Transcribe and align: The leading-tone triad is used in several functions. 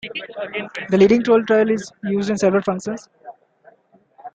The 0.89 0.97
leading-tone 0.97 1.45
triad 1.45 1.69
is 1.69 1.91
used 2.01 2.31
in 2.31 2.37
several 2.39 2.63
functions. 2.63 3.07